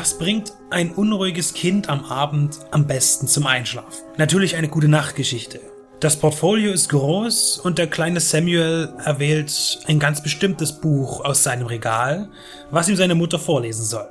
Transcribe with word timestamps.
Was 0.00 0.16
bringt 0.16 0.52
ein 0.70 0.92
unruhiges 0.92 1.54
Kind 1.54 1.88
am 1.88 2.04
Abend 2.04 2.60
am 2.70 2.86
besten 2.86 3.26
zum 3.26 3.48
Einschlafen? 3.48 4.04
Natürlich 4.16 4.54
eine 4.54 4.68
gute 4.68 4.86
Nachtgeschichte. 4.86 5.58
Das 5.98 6.14
Portfolio 6.14 6.70
ist 6.70 6.90
groß 6.90 7.58
und 7.58 7.78
der 7.78 7.88
kleine 7.88 8.20
Samuel 8.20 8.92
erwählt 9.04 9.80
ein 9.88 9.98
ganz 9.98 10.22
bestimmtes 10.22 10.80
Buch 10.80 11.24
aus 11.24 11.42
seinem 11.42 11.66
Regal, 11.66 12.28
was 12.70 12.88
ihm 12.88 12.94
seine 12.94 13.16
Mutter 13.16 13.40
vorlesen 13.40 13.84
soll. 13.84 14.08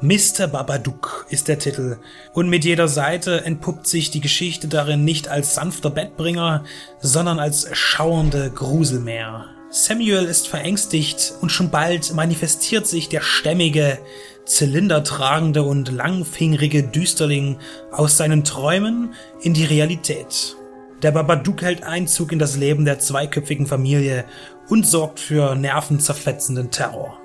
Mr. 0.00 0.48
Babadook 0.48 1.26
ist 1.30 1.46
der 1.46 1.60
Titel 1.60 1.98
und 2.32 2.48
mit 2.48 2.64
jeder 2.64 2.88
Seite 2.88 3.44
entpuppt 3.44 3.86
sich 3.86 4.10
die 4.10 4.20
Geschichte 4.20 4.66
darin 4.66 5.04
nicht 5.04 5.28
als 5.28 5.54
sanfter 5.54 5.90
Bettbringer, 5.90 6.64
sondern 6.98 7.38
als 7.38 7.68
schauernde 7.76 8.50
Gruselmeer. 8.50 9.57
Samuel 9.70 10.24
ist 10.24 10.48
verängstigt 10.48 11.34
und 11.42 11.52
schon 11.52 11.70
bald 11.70 12.14
manifestiert 12.14 12.86
sich 12.86 13.10
der 13.10 13.20
stämmige, 13.20 13.98
zylindertragende 14.46 15.62
und 15.62 15.92
langfingrige 15.92 16.84
Düsterling 16.84 17.58
aus 17.92 18.16
seinen 18.16 18.44
Träumen 18.44 19.12
in 19.42 19.52
die 19.52 19.66
Realität. 19.66 20.56
Der 21.02 21.10
Babadook 21.10 21.60
hält 21.60 21.82
Einzug 21.82 22.32
in 22.32 22.38
das 22.38 22.56
Leben 22.56 22.86
der 22.86 22.98
zweiköpfigen 22.98 23.66
Familie 23.66 24.24
und 24.68 24.86
sorgt 24.86 25.20
für 25.20 25.54
nervenzerfetzenden 25.54 26.70
Terror. 26.70 27.18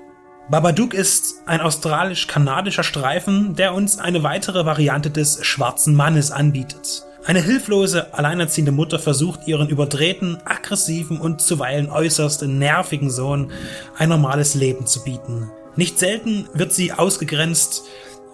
Babadook 0.50 0.92
ist 0.92 1.36
ein 1.46 1.62
australisch-kanadischer 1.62 2.84
Streifen, 2.84 3.56
der 3.56 3.72
uns 3.72 3.98
eine 3.98 4.22
weitere 4.22 4.66
Variante 4.66 5.10
des 5.10 5.42
schwarzen 5.42 5.94
Mannes 5.94 6.30
anbietet. 6.30 7.06
Eine 7.26 7.40
hilflose, 7.40 8.12
alleinerziehende 8.12 8.70
Mutter 8.70 8.98
versucht 8.98 9.48
ihren 9.48 9.70
überdrehten, 9.70 10.36
aggressiven 10.44 11.18
und 11.18 11.40
zuweilen 11.40 11.88
äußerst 11.88 12.42
nervigen 12.42 13.08
Sohn 13.08 13.50
ein 13.96 14.10
normales 14.10 14.54
Leben 14.54 14.86
zu 14.86 15.02
bieten. 15.04 15.50
Nicht 15.74 15.98
selten 15.98 16.46
wird 16.52 16.74
sie 16.74 16.92
ausgegrenzt, 16.92 17.84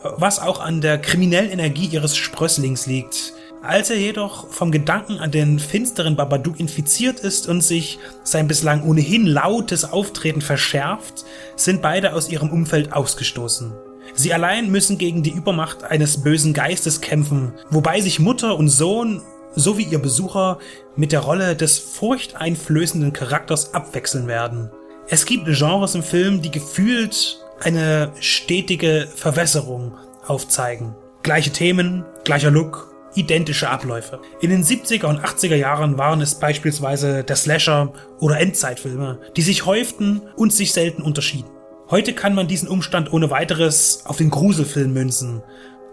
was 0.03 0.41
auch 0.41 0.59
an 0.59 0.81
der 0.81 0.99
kriminellen 0.99 1.53
Energie 1.53 1.87
ihres 1.87 2.17
Sprösslings 2.17 2.87
liegt. 2.87 3.33
Als 3.63 3.91
er 3.91 3.97
jedoch 3.97 4.49
vom 4.49 4.73
Gedanken 4.73 5.19
an 5.19 5.31
den 5.31 5.61
finsteren 5.61 6.17
Babadook 6.17 6.59
infiziert 6.59 7.21
ist 7.21 7.47
und 7.47 7.61
sich 7.61 8.01
sein 8.25 8.49
bislang 8.49 8.83
ohnehin 8.83 9.25
lautes 9.25 9.85
Auftreten 9.85 10.41
verschärft, 10.41 11.25
sind 11.55 11.81
beide 11.81 12.15
aus 12.15 12.29
ihrem 12.29 12.51
Umfeld 12.51 12.93
ausgestoßen. 12.93 13.73
Sie 14.15 14.33
allein 14.33 14.71
müssen 14.71 14.99
gegen 14.99 15.23
die 15.23 15.31
Übermacht 15.31 15.85
eines 15.85 16.23
bösen 16.23 16.53
Geistes 16.53 17.01
kämpfen, 17.01 17.53
wobei 17.71 18.01
sich 18.01 18.19
Mutter 18.19 18.57
und 18.57 18.69
Sohn 18.69 19.23
sowie 19.55 19.85
ihr 19.85 19.99
Besucher 19.99 20.59
mit 20.97 21.13
der 21.13 21.21
Rolle 21.21 21.57
des 21.57 21.79
furchteinflößenden 21.79 23.13
Charakters 23.13 23.75
abwechseln 23.75 24.27
werden. 24.27 24.71
Es 25.09 25.27
gibt 25.27 25.47
Genres 25.47 25.95
im 25.95 26.03
Film, 26.03 26.41
die 26.43 26.51
gefühlt 26.51 27.39
eine 27.61 28.13
stetige 28.21 29.09
Verwässerung 29.15 29.95
aufzeigen. 30.27 30.95
Gleiche 31.23 31.51
Themen, 31.51 32.05
gleicher 32.25 32.51
Look, 32.51 32.95
identische 33.15 33.69
Abläufe. 33.69 34.21
In 34.41 34.51
den 34.51 34.65
70er 34.65 35.07
und 35.07 35.21
80er 35.21 35.57
Jahren 35.57 35.99
waren 35.99 36.21
es 36.21 36.37
beispielsweise 36.37 37.25
der 37.25 37.37
Slasher 37.37 37.93
oder 38.21 38.39
Endzeitfilme, 38.39 39.19
die 39.37 39.43
sich 39.43 39.67
häuften 39.67 40.23
und 40.37 40.53
sich 40.53 40.73
selten 40.73 41.03
unterschieden. 41.03 41.51
Heute 41.91 42.15
kann 42.15 42.35
man 42.35 42.47
diesen 42.47 42.69
Umstand 42.69 43.13
ohne 43.13 43.31
weiteres 43.31 44.03
auf 44.05 44.19
den 44.19 44.31
Gruselfilm 44.31 44.93
münzen. 44.93 45.43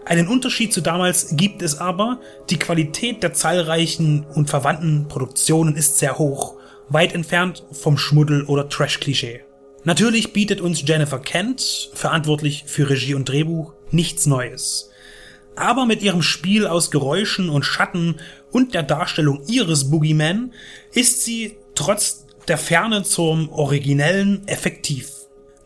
Einen 0.04 0.28
Unterschied 0.28 0.72
zu 0.72 0.80
damals 0.80 1.36
gibt 1.36 1.60
es 1.60 1.78
aber, 1.78 2.20
die 2.50 2.58
Qualität 2.58 3.22
der 3.22 3.34
zahlreichen 3.34 4.24
und 4.24 4.48
verwandten 4.48 5.08
Produktionen 5.08 5.76
ist 5.76 5.98
sehr 5.98 6.18
hoch 6.18 6.58
weit 6.88 7.14
entfernt 7.14 7.64
vom 7.70 7.98
Schmuddel 7.98 8.44
oder 8.44 8.68
Trash-Klischee. 8.68 9.42
Natürlich 9.84 10.32
bietet 10.32 10.60
uns 10.60 10.82
Jennifer 10.86 11.18
Kent, 11.18 11.90
verantwortlich 11.94 12.64
für 12.66 12.88
Regie 12.88 13.14
und 13.14 13.28
Drehbuch, 13.28 13.74
nichts 13.90 14.26
Neues. 14.26 14.90
Aber 15.56 15.86
mit 15.86 16.02
ihrem 16.02 16.22
Spiel 16.22 16.66
aus 16.66 16.90
Geräuschen 16.90 17.48
und 17.48 17.64
Schatten 17.64 18.16
und 18.50 18.74
der 18.74 18.82
Darstellung 18.82 19.42
ihres 19.48 19.90
Boogeyman 19.90 20.52
ist 20.92 21.24
sie 21.24 21.56
trotz 21.74 22.26
der 22.46 22.58
Ferne 22.58 23.02
zum 23.02 23.50
Originellen 23.50 24.46
effektiv. 24.46 25.17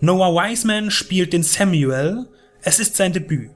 Noah 0.04 0.34
Wiseman 0.34 0.90
spielt 0.90 1.32
den 1.32 1.44
Samuel, 1.44 2.26
es 2.60 2.80
ist 2.80 2.96
sein 2.96 3.12
Debüt. 3.12 3.50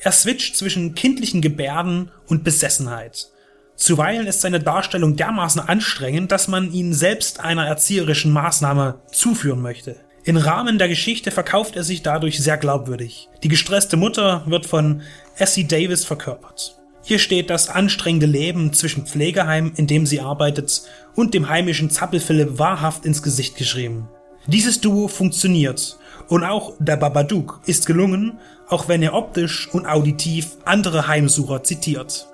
Er 0.00 0.10
switcht 0.10 0.56
zwischen 0.56 0.96
kindlichen 0.96 1.40
Gebärden 1.40 2.10
und 2.26 2.42
Besessenheit. 2.42 3.28
Zuweilen 3.76 4.26
ist 4.26 4.40
seine 4.40 4.58
Darstellung 4.58 5.14
dermaßen 5.14 5.60
anstrengend, 5.60 6.32
dass 6.32 6.48
man 6.48 6.72
ihn 6.72 6.92
selbst 6.92 7.38
einer 7.38 7.68
erzieherischen 7.68 8.32
Maßnahme 8.32 8.98
zuführen 9.12 9.62
möchte. 9.62 9.94
Im 10.24 10.36
Rahmen 10.36 10.76
der 10.76 10.88
Geschichte 10.88 11.30
verkauft 11.30 11.76
er 11.76 11.84
sich 11.84 12.02
dadurch 12.02 12.40
sehr 12.40 12.56
glaubwürdig. 12.56 13.28
Die 13.44 13.48
gestresste 13.48 13.96
Mutter 13.96 14.42
wird 14.46 14.66
von 14.66 15.02
Essie 15.36 15.68
Davis 15.68 16.04
verkörpert. 16.04 16.80
Hier 17.04 17.20
steht 17.20 17.48
das 17.48 17.68
anstrengende 17.68 18.26
Leben 18.26 18.72
zwischen 18.72 19.06
Pflegeheim, 19.06 19.72
in 19.76 19.86
dem 19.86 20.04
sie 20.06 20.18
arbeitet, 20.18 20.82
und 21.14 21.32
dem 21.32 21.48
heimischen 21.48 21.90
Zappelphilipp 21.90 22.58
wahrhaft 22.58 23.06
ins 23.06 23.22
Gesicht 23.22 23.54
geschrieben. 23.56 24.08
Dieses 24.46 24.80
Duo 24.80 25.06
funktioniert 25.06 25.96
und 26.28 26.42
auch 26.42 26.72
der 26.80 26.96
Babadook 26.96 27.60
ist 27.66 27.86
gelungen, 27.86 28.38
auch 28.68 28.88
wenn 28.88 29.02
er 29.02 29.14
optisch 29.14 29.68
und 29.72 29.86
auditiv 29.86 30.56
andere 30.64 31.06
Heimsucher 31.06 31.62
zitiert. 31.62 32.26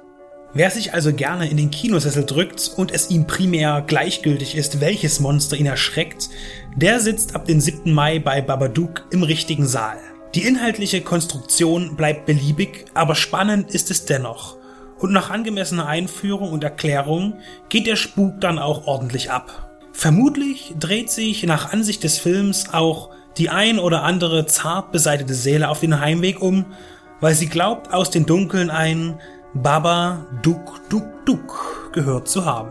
Wer 0.54 0.70
sich 0.70 0.94
also 0.94 1.12
gerne 1.12 1.50
in 1.50 1.58
den 1.58 1.70
Kinosessel 1.70 2.24
drückt 2.24 2.72
und 2.76 2.90
es 2.90 3.10
ihm 3.10 3.26
primär 3.26 3.84
gleichgültig 3.86 4.56
ist, 4.56 4.80
welches 4.80 5.20
Monster 5.20 5.56
ihn 5.56 5.66
erschreckt, 5.66 6.30
der 6.74 7.00
sitzt 7.00 7.34
ab 7.34 7.44
dem 7.44 7.60
7. 7.60 7.92
Mai 7.92 8.18
bei 8.18 8.40
Babadook 8.40 9.06
im 9.10 9.22
richtigen 9.22 9.66
Saal. 9.66 9.98
Die 10.34 10.46
inhaltliche 10.46 11.02
Konstruktion 11.02 11.94
bleibt 11.96 12.24
beliebig, 12.24 12.86
aber 12.94 13.14
spannend 13.14 13.70
ist 13.74 13.90
es 13.90 14.06
dennoch. 14.06 14.56
Und 14.98 15.12
nach 15.12 15.28
angemessener 15.28 15.86
Einführung 15.86 16.52
und 16.52 16.64
Erklärung 16.64 17.34
geht 17.68 17.86
der 17.86 17.96
Spuk 17.96 18.40
dann 18.40 18.58
auch 18.58 18.86
ordentlich 18.86 19.30
ab. 19.30 19.67
Vermutlich 19.98 20.76
dreht 20.78 21.10
sich 21.10 21.42
nach 21.42 21.72
Ansicht 21.72 22.04
des 22.04 22.20
Films 22.20 22.72
auch 22.72 23.10
die 23.36 23.50
ein 23.50 23.80
oder 23.80 24.04
andere 24.04 24.46
zart 24.46 24.92
beseitete 24.92 25.34
Seele 25.34 25.68
auf 25.68 25.80
den 25.80 25.98
Heimweg 25.98 26.40
um, 26.40 26.66
weil 27.20 27.34
sie 27.34 27.48
glaubt, 27.48 27.92
aus 27.92 28.08
den 28.08 28.24
Dunkeln 28.24 28.70
ein 28.70 29.18
Baba 29.54 30.24
Duk 30.40 30.88
Duk 30.88 31.26
Duk 31.26 31.90
gehört 31.92 32.28
zu 32.28 32.44
haben. 32.44 32.70